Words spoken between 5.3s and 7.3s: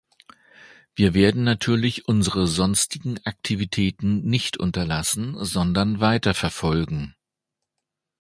sondern weiterverfolgen.